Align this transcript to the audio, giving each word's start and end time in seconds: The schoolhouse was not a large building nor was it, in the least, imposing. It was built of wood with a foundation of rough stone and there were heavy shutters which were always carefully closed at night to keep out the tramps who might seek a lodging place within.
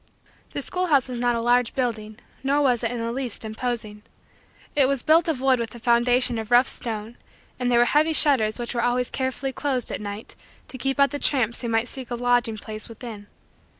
The 0.53 0.63
schoolhouse 0.63 1.09
was 1.09 1.19
not 1.19 1.35
a 1.35 1.41
large 1.43 1.75
building 1.75 2.17
nor 2.41 2.59
was 2.63 2.83
it, 2.83 2.89
in 2.89 2.97
the 2.97 3.11
least, 3.11 3.45
imposing. 3.45 4.01
It 4.75 4.87
was 4.87 5.03
built 5.03 5.27
of 5.27 5.41
wood 5.41 5.59
with 5.59 5.75
a 5.75 5.79
foundation 5.79 6.39
of 6.39 6.49
rough 6.49 6.67
stone 6.67 7.17
and 7.59 7.69
there 7.69 7.77
were 7.77 7.85
heavy 7.85 8.13
shutters 8.13 8.57
which 8.57 8.73
were 8.73 8.81
always 8.81 9.11
carefully 9.11 9.53
closed 9.53 9.91
at 9.91 10.01
night 10.01 10.35
to 10.69 10.79
keep 10.79 10.99
out 10.99 11.11
the 11.11 11.19
tramps 11.19 11.61
who 11.61 11.69
might 11.69 11.87
seek 11.87 12.09
a 12.09 12.15
lodging 12.15 12.57
place 12.57 12.89
within. 12.89 13.27